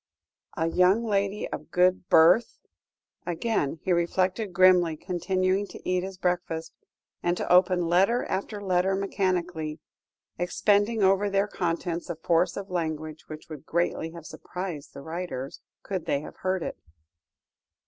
"A 0.57 0.65
young 0.65 1.03
lady 1.05 1.47
of 1.49 1.69
good 1.69 2.09
birth." 2.09 2.57
Again 3.27 3.77
he 3.83 3.91
reflected 3.93 4.51
grimly, 4.51 4.97
continuing 4.97 5.67
to 5.67 5.87
eat 5.87 6.01
his 6.01 6.17
breakfast, 6.17 6.73
and 7.21 7.37
to 7.37 7.53
open 7.53 7.85
letter 7.87 8.25
after 8.25 8.59
letter 8.59 8.95
mechanically, 8.95 9.79
expending 10.39 11.03
over 11.03 11.29
their 11.29 11.47
contents 11.47 12.09
a 12.09 12.15
force 12.15 12.57
of 12.57 12.71
language 12.71 13.25
which 13.29 13.47
would 13.47 13.63
greatly 13.67 14.09
have 14.09 14.25
surprised 14.25 14.95
the 14.95 15.03
writers, 15.03 15.61
could 15.83 16.07
they 16.07 16.21
have 16.21 16.37
heard 16.37 16.63
it. 16.63 16.79